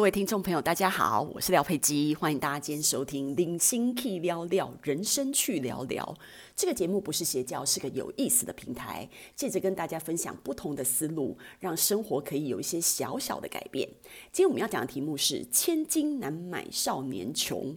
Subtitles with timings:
[0.00, 6.02] 各位听众朋友，大家好，我是廖佩基，欢迎大家今天收听《零星 key 聊聊人生去聊聊》
[6.56, 9.06] 这个节目，不是邪教，是个有意思的平台，
[9.36, 13.86] 借着跟大家分享不同的思路，让生活可以有一些小小的改变。
[14.32, 17.76] 今天我们要讲的题目是“千金难买少年穷”。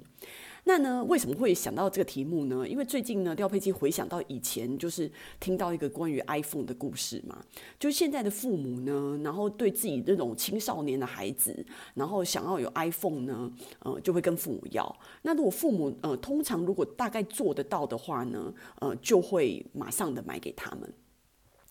[0.66, 2.66] 那呢，为什么会想到这个题目呢？
[2.68, 7.44] 因为最近呢，廖佩基回想到以前，就是听到一个关于 iPhone 的故事嘛。
[7.78, 14.96] 就现在的父母呢，然后对自己这种青少年的孩子，然后想要有 iPhone 呢，呃，就会跟父母要。
[15.24, 20.94] 那如果父母呃，通常如果大概做得到的话呢，呃，就会马上的买给他们。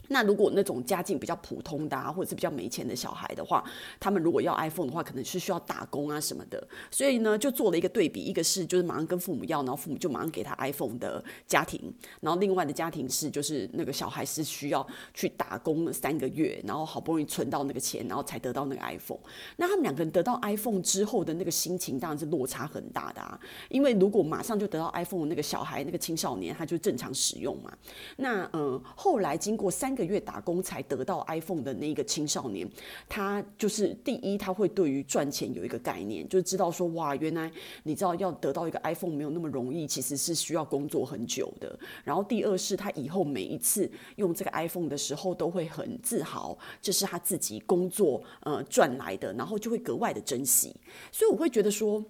[0.09, 3.65] 那如果那种家境比较普通的啊，或者是比较没钱的小孩的话，
[3.99, 6.67] 他们如果要 iPhone 的话，可能是需要打工啊什么的。
[6.91, 11.81] 所以呢，就做了一个对比，一个是就是马上跟父母要，然后父母就马上给他 iPhone 的家庭，
[12.21, 19.21] 然后另外的家庭是就是那个小孩是需要去打工三个月，然后好不容易存到那个钱，然后才得到那个 iPhone。
[19.57, 27.73] 那他们两个人得到 iPhone 之后的那个心情当然是落差很大的啊，因为如果马上就得到 iPhone，那个小孩那个青少年他就正常使用嘛。
[28.17, 30.03] 那嗯，后来经过三三个。
[30.03, 32.69] 月打工才得到 iPhone 的那个青少年，
[33.09, 37.51] 他就是第一，他会对于赚钱有一个概念，就知道说，哇，原来
[37.85, 41.79] 你知道要得到一个 iPhone 没有那么容易，其实是需要工作很久的。
[42.05, 50.75] 然后第二是，他以后每一次用这个 iPhone 的时候，都会很自豪，这是他自己工作呃赚来的，然后就会格外的珍惜。
[51.11, 52.05] 所以我会觉得说。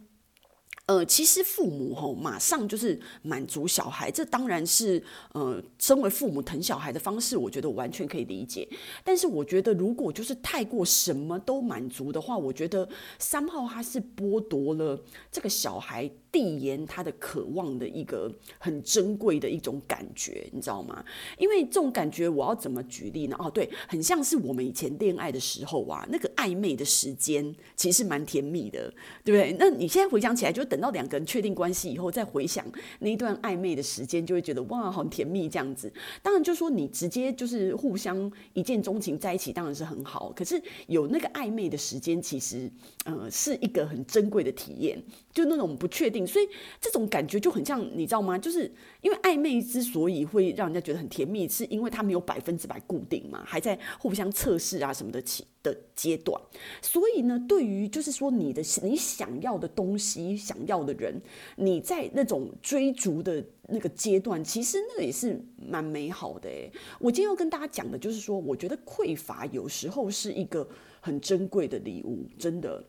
[0.86, 5.02] 呃，其实父母吼马上就是满足小孩，这当然是
[5.32, 8.68] 呃，身为父母疼小孩的方式，我觉得完全可以理解。
[9.04, 16.10] 但是我觉得，如果就是太过什么都满足的话，我觉得三号他是剥夺了这个小孩。
[16.32, 21.04] 递延他的渴望的一个很珍贵的一种感觉，你知道吗？
[21.36, 23.36] 因为这种感觉，我要怎么举例呢？
[23.38, 28.90] 哦，对，很像是我们以前恋爱的时候啊，那个暧昧的时间其实蛮甜蜜的，
[29.22, 29.54] 对不对？
[29.58, 32.64] 那你现在回想起来，就等到两个人确定关系以后，再回想
[33.00, 35.92] 那一段暧昧的时间，就会觉得哇，好甜蜜这样子。
[36.22, 40.32] 当然，就说你直接就是互相一见钟情在一起，当然是很好。
[40.34, 42.70] 可是有那个暧昧的时间，其实
[43.04, 44.98] 呃是一个很珍贵的体验，
[45.34, 46.21] 就那种不确定。
[46.26, 46.48] 所以
[46.80, 48.38] 这种感觉就很像，你知道吗？
[48.38, 56.40] 就是因为暧昧之所以会让人家觉得很甜蜜，是因为它没有百分之百固定嘛，还在互相测试啊什么的起的阶段。
[56.80, 61.20] 所以呢，对于就是说你的你想要的东西、想要的人，
[61.56, 66.72] 你在那种追逐的那个阶段，其实那个也是蛮美好的诶。
[66.98, 70.68] 我今天要跟大家讲的就是说，我觉得匮乏有时候是一个
[71.00, 72.84] 很珍贵的礼物，真的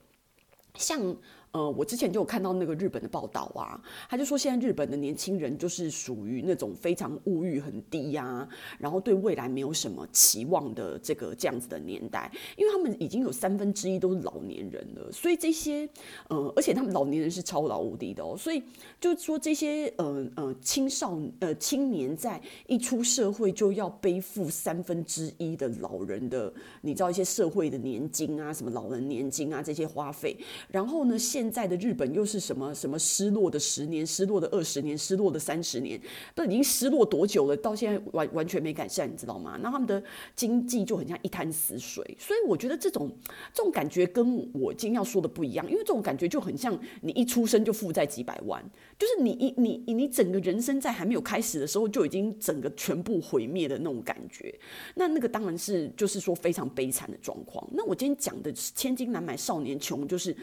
[0.76, 1.16] 像。
[1.54, 8.48] 呃，我之前就有看到那个日本的报道啊，他就说现在日本的年轻人就是属于那种非常物欲很低呀、
[8.80, 15.88] 然后对未来没有什么期望的这个这样子的年代，因为他们已经有三分之一都是老年人了，所以这些
[16.28, 18.64] 呃，而且他们老年人是超老无敌的哦，所以
[19.00, 30.36] 就是说这些呃呃青少呃青年在一出社会就要背负三分之一的老人的，你知道一些社会的年金啊，什么老人年金啊这些花费，
[30.70, 36.00] 然后呢现现在的日本又是什么什么失落的十年、失落的二十年、失落的三十年，
[36.34, 37.58] 都已经失落多久了？
[37.58, 39.60] 到现在完完全没改善，你知道吗？
[39.62, 40.02] 那他们的
[40.38, 42.16] 经济就很像一滩死水。
[42.18, 43.12] 所以我觉得这种
[43.54, 48.64] 这种感觉跟我今天要说的不一样，因为这种感觉就很像你一出生就负债几百万，
[48.98, 54.58] 就是你一你你你整个人生在还没有开始的时候就已经整个全部毁灭的那种感觉。
[54.96, 57.68] 那那个当然是就是说非常悲惨的状况。
[57.74, 60.34] 那我今天讲的千金难买少年穷，就是。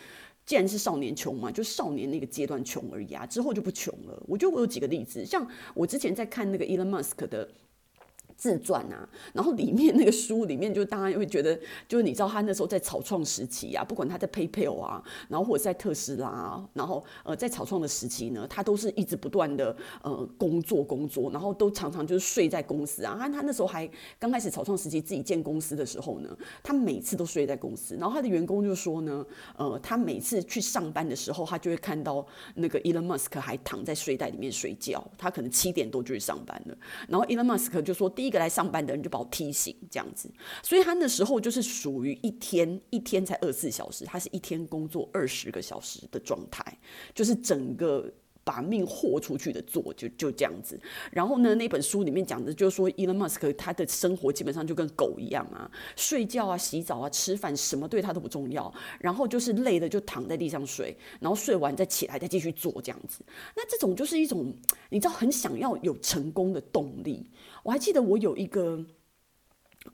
[0.50, 4.21] 既然是少年穷嘛，就少年那个阶段穷而已啊，之后就不穷了。
[4.27, 7.49] 我觉得我有几个例子，像我之前在看那个 Elon Musk 的。
[8.40, 11.54] 自传啊，然后里面那个书里面就大家会觉得，
[11.86, 23.14] 就是你知道他那时候在草创时期啊，不管他在 PayPal 啊，然后或者在特斯拉啊，然后呃在草创的时期呢，他都是一直不断的呃工作工作，然后都常常就是睡在公司啊。
[23.19, 23.87] 他他那时候还
[24.19, 29.22] 刚开始草创时期自己建公司的时候呢，他每次都睡在公司，然后他的员工就说呢，
[29.58, 38.30] 呃他每次去上班的时候，他就会看到那个 Elon Musk 还躺在睡袋里面睡觉，他可能七点多就去上班了，然后 Elon Musk 就说第一。
[38.31, 40.31] 一个来上班的人就把我踢醒，这样子，
[40.62, 46.79] 所以他那时候就是属于一天一天才二十四小时，他是一天工作二十个小时的状态，
[47.12, 48.09] 就是整个
[48.42, 50.81] 把命豁出去的做，就就这样子。
[51.12, 58.72] 然后呢，那本书里面讲的就是说，Elon Musk 他的生活基本上就跟狗一样啊，睡觉啊、洗澡啊、吃饭，什么对他都不重要。
[58.98, 63.25] 然后就是累了就躺在地上睡，然后睡完再起来再继续做这样子。
[63.56, 64.52] 那这种就是一种
[64.88, 67.31] 你知道很想要有成功的动力。
[67.62, 68.84] 我还记得我有一个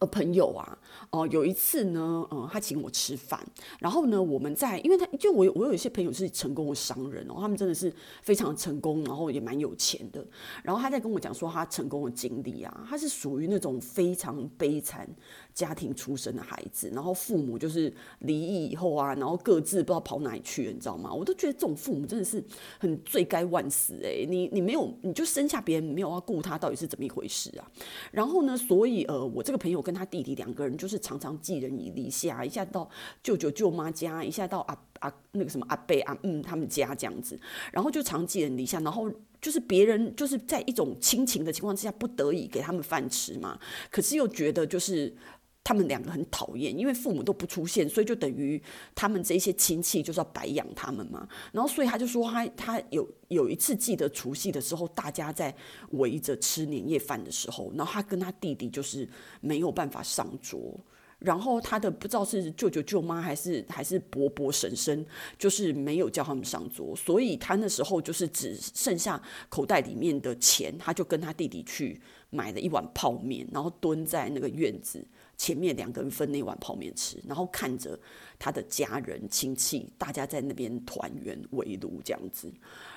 [0.01, 0.77] 呃，朋友啊，
[1.11, 3.41] 哦、有一次呢，嗯、他请我吃饭，
[3.79, 10.27] 然后呢，我们在，因为他就我我有一些朋友是成功的商人哦，他们真的是非常成功，然后也蛮有钱的，
[10.65, 15.09] 然后他在跟我讲说他成功的经历啊，他是属于那种非常悲惨
[15.57, 21.11] 家庭出身的孩子，然后父母就是离异以后啊，然后各自不知道跑哪里去了，你知道吗？
[21.11, 22.45] 我都觉得这种父母真的是
[22.79, 27.67] 很罪该万死哎、欸，你你没有你就生下别人没有要顾他，到底是怎么一回事啊？
[28.13, 32.87] 然后呢，所以呃，我这个朋友跟他弟弟两个人就是常常寄人篱离下，一下到
[33.23, 37.41] 舅舅舅妈家，一下到阿阿那个什么阿伯阿嗯他们家这样子，
[37.73, 39.11] 然后就常寄人篱下，然后
[39.41, 43.59] 就是别人就是在一种亲情的情况之下，不得已给他们饭吃嘛，
[43.91, 45.17] 可是又觉得就是。
[45.67, 48.63] 他们两个很讨厌，因为父母都不出现，所以就等于
[48.95, 51.29] 他们这些亲戚就是要白养他们嘛。
[51.51, 55.53] 然后，所以他就说他他有有一次记得除夕的时候，大家在
[55.91, 59.09] 围着吃年夜饭的时候，然后他跟他弟弟就是
[59.41, 60.79] 没有办法上桌，
[61.19, 65.05] 然后他的不知道是舅舅舅妈还是还是伯伯婶婶，
[65.37, 75.05] 就是没有叫他们上桌，所以他那时候就是只剩下口袋里面的钱，他就跟他弟弟去买了一碗泡面，然后蹲在那个院子。
[75.37, 77.99] 前面两个人分那碗泡面吃，然后看着
[78.39, 82.53] 他的家人亲戚，大家在那边团圆围炉这样子。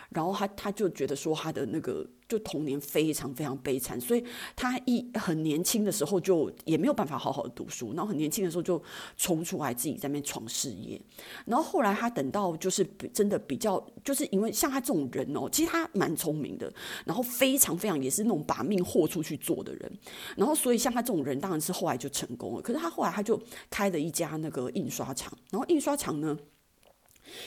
[0.09, 4.23] 然后他他就觉得说他的那个就童年非常非常悲惨，所以
[4.55, 8.81] 他一很年轻的时候就也没有办法好好的读书，然后很年轻的时候就
[9.17, 10.99] 冲出来自己在那边闯事业。
[11.45, 12.83] 然后后来他等到就是
[13.13, 16.73] 真的比较，就是因为像他这种人哦，其实他蛮聪明的，
[17.05, 19.91] 然后非常非常也是那种把命豁出去做的人。
[20.35, 22.61] 然后所以像他这种人当然是后来就成成功了。
[22.61, 23.41] 可是他后来他就
[23.71, 26.37] 开了一家那个印刷厂，然后印刷厂呢。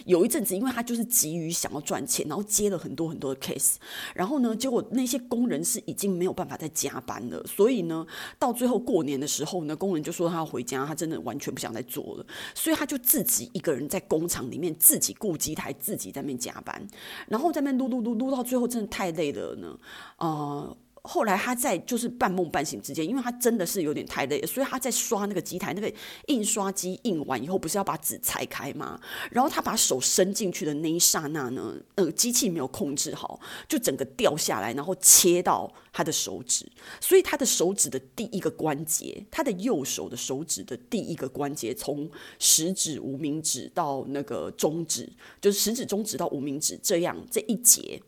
[0.04, 3.74] 有一阵子，因为他就是急于想要赚钱，然后接了很多很多的 case，
[4.14, 8.06] 然后呢，结果那些工人是已经没有办法再加班了，所以呢，
[8.38, 16.86] 到最后过年的时候呢，工人就说他要回家，他真的完全不想再做了，所以他就自己一个人在工厂里面自己顾机台，自己在那边加班，
[17.26, 19.76] 然后在那边撸撸撸撸到最后真的太累了呢，
[20.18, 20.76] 呃。
[21.04, 25.92] 后来他在就是半梦半醒之间，因为他真的是有点太累，所以他在刷那个机台，那个
[26.28, 29.00] 印刷机印完以后，不是要把纸裁开吗？
[29.30, 36.70] 然后他把手伸进去的那一刹那呢，呃，机器没有控制好，就整个掉下来，然后切到他的手指，
[37.00, 42.08] 所以他的手指的第一个关节，他的右手的手指的第一个关节，从
[42.38, 48.00] 食指、无名指到那个中指，就是食指、中指到无名指这样这一节。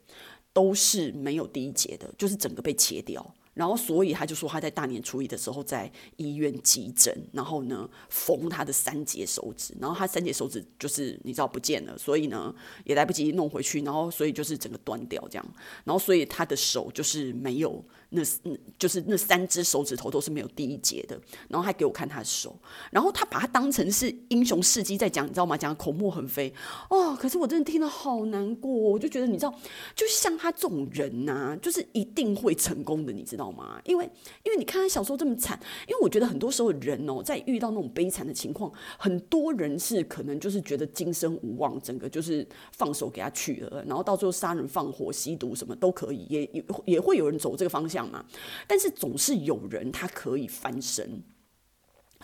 [0.54, 12.54] 都是没有第一节的，就是整个被切掉，然后所以他就说他在大年初一的时候在医院急诊，然后呢缝他的三节手指，然后他三节手指就是你知道不见了，所以呢
[12.84, 15.46] 也来不及弄回去，然后所以就是整个断掉这样，
[15.84, 17.84] 然后所以他的手就是没有。
[18.10, 22.56] 那那就是那三只手指头都是没有第一节的，然后还给我看他的手，
[22.92, 25.56] 然后他把他当成是英雄事迹在讲，你知道吗？
[25.56, 26.54] 讲口沫横飞
[26.90, 27.16] 哦。
[27.16, 29.52] 可是我真的听了好难过，我就觉得你知道，
[29.96, 33.80] 就像他这种人呐、就是一定会成功的，你知道吗？
[33.84, 34.08] 因为
[34.42, 35.58] 因为你看他小时候这么惨，
[35.88, 48.24] 因为我觉得很多时候人哦，在遇到那种悲惨的情况，很多人是可能就是觉得今生无望，整个就是放手给他去了，然后到最后杀人放火、吸毒什么都可以，也也也会有人走这个方向嘛。
[48.66, 51.22] 但是总是有人他可以翻身，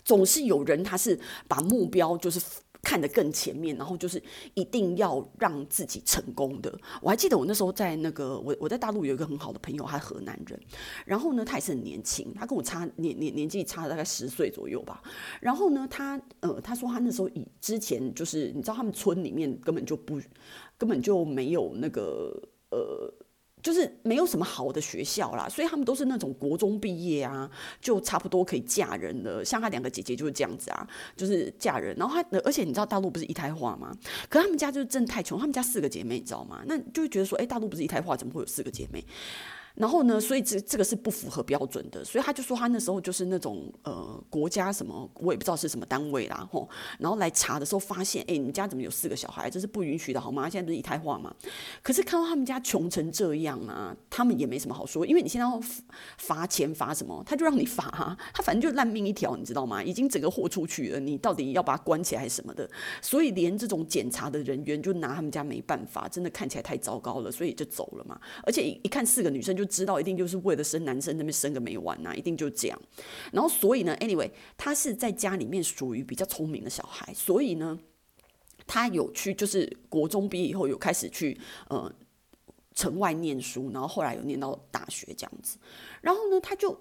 [0.05, 1.19] 总是有人他是
[1.49, 2.41] 把目标就是
[2.83, 4.23] 看得更前面，然后就是
[4.55, 6.73] 一定要让自己成功的。
[7.03, 10.61] 我还记得我那时候在那个我我在大陆有一个很好的朋友，他是河南人，
[11.05, 15.03] 然后呢他也是很年轻，他跟我差年年年纪差了大概十岁左右吧。
[15.41, 20.21] 然后呢他呃他说他那时候以之前就是你知道他们村里面根本就不
[20.79, 23.13] 根本就没有那个呃。
[23.63, 27.51] 就是没有什么好的学校啦，所以他们都是那种国中毕业啊，
[27.81, 29.45] 就差不多可以嫁人了。
[29.45, 30.87] 像她两个姐姐就是这样子啊，
[31.17, 31.97] 就是嫁人。
[31.97, 33.93] 然后她，而且你知道大陆不是一胎化吗？
[34.29, 36.63] 可他们家就是真的太穷，他们家四个姐妹，你知道吗？
[36.67, 39.05] 那就会觉得说，哎，大陆不是一胎化，怎么会有四个姐妹？
[39.75, 49.49] 然后呢，所以这这个是不符合标准的，所以他就说他那时候就是那种呃国家什么我也不知道是什么单位啦吼，然后来查的时候发现，哎，你们家怎么有四个小孩？
[49.49, 50.49] 这是不允许的好吗？
[50.49, 51.35] 现在不是一胎化吗？
[51.83, 55.61] 可是看到他们家穷成这样啊，他们也没什么好说，因为你现在要
[56.19, 59.83] 罚钱罚什么，他就让你罚啊，他反正就烂命一条，你知道吗？
[59.83, 62.69] 已经整个豁出去了，你到底要把他关起来还是什么的？
[63.01, 68.21] 所以连这种检查的人员就拿他们家没办法，真的看起来太糟糕了，所以就走了嘛。
[68.43, 69.71] 而且一一看四个女生就。
[69.71, 72.83] 知道一定就是为了生男生那边生个没完呐、啊，一定就这样。
[73.33, 77.79] 然后所以呢，anyway，他是在家里面属于比较聪明的小孩，所以呢，
[78.67, 81.91] 他有去就是国中毕业以后有开始去呃
[82.75, 85.57] 城外念书，然后后来有念到大学这样子。
[86.01, 86.77] 然后呢，他就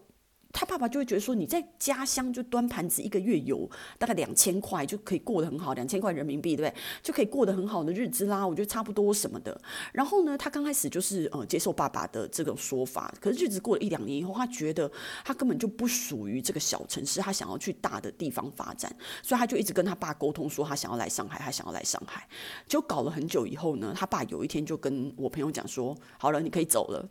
[0.51, 6.81] 他爸爸就会觉得说，你在家乡就端盘子，一个月有大概两千块就可以过得很好，两千块人民币，对不对？
[7.03, 8.45] 就可以过得很好的日子啦。
[8.45, 9.59] 我觉得差不多什么的。
[9.93, 14.91] 然后呢，他刚开始就是呃接受爸爸的这种说法，可是日子过了一两年以后，他觉得
[15.23, 22.27] 他根本就不属于这个小城市，他想要去大的地方发展，所以他就一直跟他爸沟通说，他想要来上海，他想要来上海。
[22.67, 27.07] 就搞了很久以后呢，他爸有一天就跟我朋友讲说，好了，你可以走了。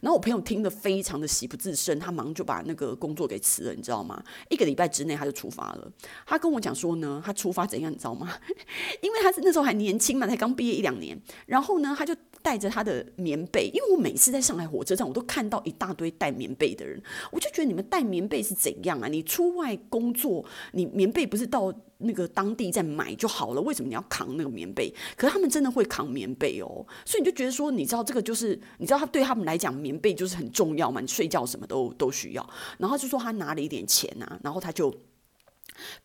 [0.00, 4.22] 然后我朋友听得非常的喜不自胜，他忙就把那个工作给辞了，你知道吗？
[4.48, 5.92] 一个礼拜之内他就出发了。
[6.26, 8.32] 他跟我讲说呢，他出发怎样，你知道吗？
[9.02, 11.20] 因为他是那时候还年轻嘛，才刚毕业一两年。
[11.46, 19.08] 然后呢，他就带着他的棉被，因为我每次在上海火车站，我都看到一大堆带棉被的人，我就觉得你们带棉被是怎样啊？
[19.08, 24.92] 你出外工作，你棉被不是到那个当地再买就好了，为什么你要扛那个棉被？
[25.16, 32.50] 可是他们真的会扛棉被哦，所以你就觉得说，你知道这个就是，你知道他对他们来讲，棉被就是很重要嘛，你睡觉什么都都需要。
[32.78, 34.94] 然后就说他拿了一点钱啊，然后他就。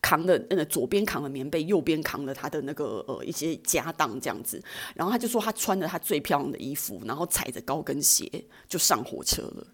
[0.00, 4.62] 扛的那个左边扛了棉被，右边扛了他的那个呃一些家当这样子，
[4.94, 8.30] 然后他就说他穿着他最漂亮的衣服，然后踩着高跟鞋
[8.68, 9.66] 就上火车了。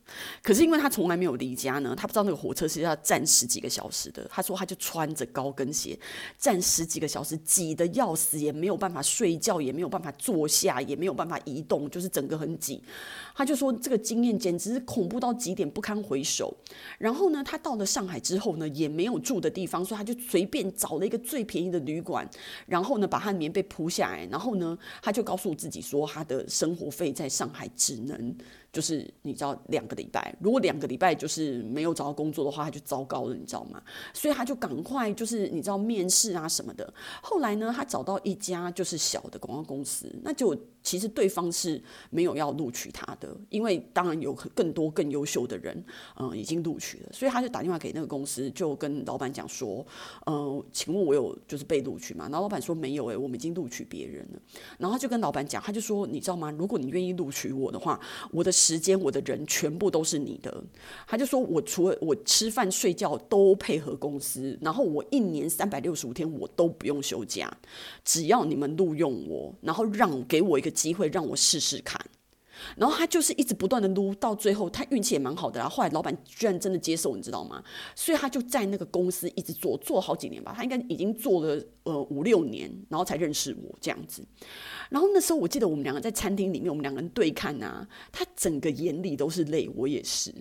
[0.43, 4.27] 可是因为他从来没有离家呢，他不知道那个火车是要站十几个小时的。
[4.31, 5.99] 他说他就穿着高跟鞋
[6.39, 12.83] 站十几个小时，挤得要死，也没有办法睡觉，也没有办法坐下，也没有办法移动，就是整个很挤。
[13.35, 16.57] 他就说这个经验简直是恐怖到极点，不堪回首。
[16.99, 19.82] 然后呢，他到了上海之后呢，也没有住的地方。
[19.85, 22.29] 所以他就随便找了一个最便宜的旅馆，
[22.67, 28.35] 然后呢，把他的棉被铺下来，然后呢，他就告诉自己说，他的生活费在上海只能。
[28.73, 33.83] 就是你知道两个礼拜，如果两个礼拜就是没有找到工作的话，他就糟糕了，你知道吗？
[34.15, 36.91] 所以他就赶快就是你知道面试啊什么的。
[37.23, 45.85] 后来呢，他找到一家就是小的广告公司，那就其实对方是没有要录取他的，因为当然有更多更优秀的人，
[46.17, 47.11] 嗯，已经录取了。
[47.13, 49.85] 所以他就打电话给那个公司，就跟老板讲说，
[50.27, 52.25] 嗯，请问我有就是被录取吗？
[52.31, 54.41] 然后老板说没有，诶，我们已经录取别人了。
[54.79, 56.51] 然后他就跟老板讲，他就说你知道吗？
[56.53, 58.53] 如果你愿意录取我的话，我的。
[58.53, 60.63] 时间，我的人全部都是你的。
[61.07, 67.51] 他就说，我除了我吃饭睡觉都配合公司，然后我一年三百六十五天我都不用休假，
[68.05, 72.01] 只要你们录用我，然后让给我一个机会让我试试看。
[72.77, 75.59] 然后他就是一直不断的撸，到最后他运气也蛮好的。
[75.59, 77.61] 然后后来老板居然真的接受，你知道吗？
[77.97, 80.55] 所以他就在那个公司一直做，做好几年吧。
[80.57, 84.25] 他应该已经做了呃五六年，然后才认识我这样子。
[84.91, 90.33] 然后那时候我记得我们两个在餐厅里面，我们两个人对看啊，他整个眼里都是泪，我也是。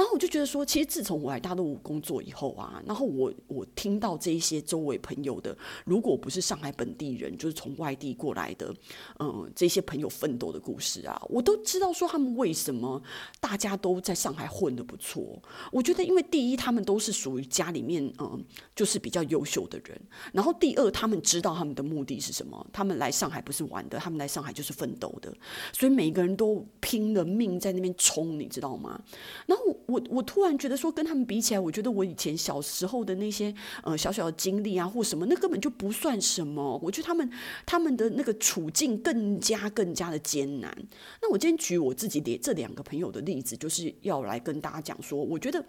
[0.00, 5.54] 然后我就觉得说，其实自从我来大陆工作以后啊，然后我我听到这一些周围朋友的，
[5.84, 8.74] 如果不是上海本地人，就是从外地过来的，
[9.18, 13.02] 嗯，这些朋友奋斗的故事啊，我都知道说他们为什么
[13.40, 15.38] 大家都在上海混得不错。
[15.70, 18.42] 我觉得，因为第一，他们都是属于家里面嗯，
[18.74, 20.00] 就是比较优秀的人，
[20.32, 25.30] 然后第二，他们知道他们的目的是什么，他们来上海不是玩的，他们来上海就是奋斗的，
[25.74, 28.98] 所以每个人都拼了命在那边冲，你知道吗？
[29.44, 29.76] 然后。
[29.90, 36.78] 我我突然觉得说，跟他们比起来，我觉得我以前小时候的那些呃小小的经历啊，或什么，那根本就不算什么。
[36.82, 37.30] 我觉得他们
[37.66, 40.72] 他们的那个处境更加更加的艰难。
[41.20, 45.64] 那我今天举我自己的这两个朋友的例子，就是要来跟大家讲说，我觉得。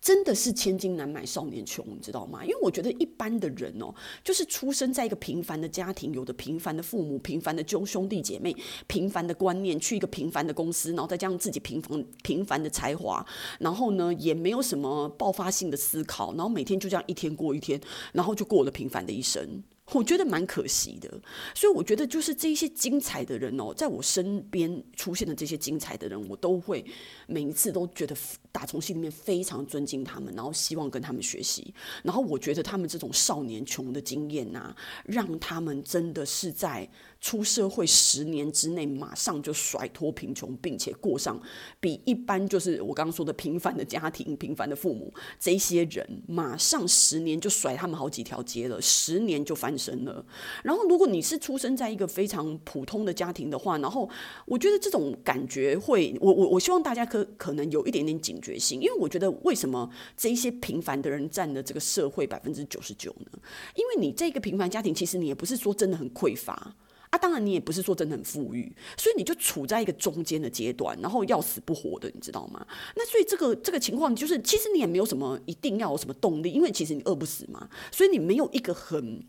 [0.00, 2.42] 真的是千金难买少年穷，你知道吗？
[2.44, 13.24] 因为我觉得一般的人哦，就是出生在一个平凡的家庭，有的平凡的父母、平凡的兄兄弟姐妹、平凡的观念，去一个平凡的公司，然后再加上自己平凡平凡的才华，
[13.58, 17.80] 然后呢，也没有什么爆发性的思考，然后每天就这样一天过一天，
[18.12, 19.62] 然后就过了平凡的一生。
[19.92, 21.10] 我觉得蛮可惜的，
[21.54, 26.84] 所以我觉得就是这些精彩的人哦，在我身边出现的这些精彩的人，我都会
[27.26, 28.16] 每一次都觉得
[28.52, 31.74] 打从心里面非常尊敬他们，然后希望跟他们学习。
[32.02, 36.88] 然后我觉得他们这种少年穷的经验呐，让他们真的是在。
[37.20, 41.40] 出社会十年之内，马上就甩脱贫穷，并且过上
[41.78, 50.24] 比一般就是我刚刚说的平凡的家庭、平凡的父母这些人，马上十年就甩他们好几条街了，十年就翻身了。
[50.64, 54.08] 然后，如果你是出生在一个非常普通的家庭的话，然后
[54.46, 63.38] 我觉得这种感觉会，我我我希望大家可可能有一点点警觉性，因为我觉得为什么这一些平凡的人占了这个社会百分之九十九呢？
[63.74, 66.74] 因为你这个平凡家庭，其实你也不是说真的很匮乏。
[67.10, 72.64] 啊，当然你也不是说真的很富裕，所以你就处在一个中间的阶段，然后要死不活的，你知道吗？
[72.94, 79.20] 那所以这个这个情况就是，其实你也没有什么一定要有什么动力，因为其实你饿不死嘛，所以你没有一个很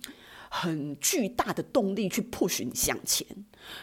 [0.54, 3.26] 很巨大的动力去 push 你向前，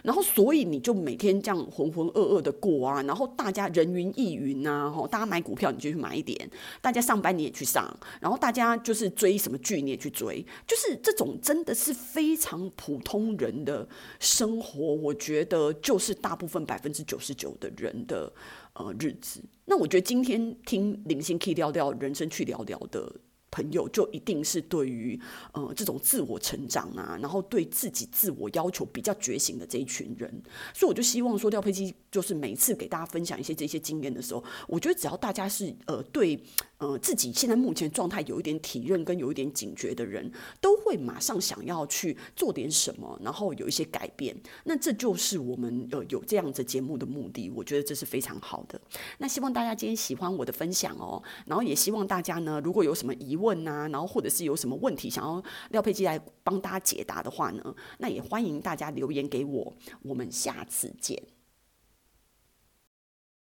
[0.02, 6.38] 然后所以你就每天这样浑浑噩噩的过啊，然后大家人云亦云啊，吼，大家买股票你就去买一点，
[6.82, 7.88] 大家上班你也去上，
[8.20, 13.88] 然后大家就是追什么剧你也去追，就是这种真的是非常普通人的
[14.20, 18.30] 生活，我觉得就是大部分百分之九十九的人的
[18.74, 19.42] 呃日子。
[19.64, 23.10] 那我觉得今天听零星 K 聊聊人生去聊聊的。
[23.58, 25.20] 朋友就一定是对于
[25.52, 30.30] 呃这种自我成长啊，然后对自己自我要求比较觉醒的这一群人，
[30.72, 36.40] 所以我就希望说廖佩基就是每次给大家分享一些这些经验的时候，我觉得只要大家是呃对
[36.78, 44.36] 呃自己现在目前状态有一点体认跟有一点警觉的人，都会马上想要去做点什么，然后有一些改变。
[44.64, 48.80] 那这就是我们呃有这样子节目的目的，我觉得这是非常好的。
[49.18, 59.72] 那希望大家今天喜欢我的分享哦，然后也希望大家呢，如果有什么疑问问啊，然后或者是有什么问题想要廖佩基来帮大家解答的话呢，那也欢迎大家留言给我。
[60.02, 61.37] 我们下次见。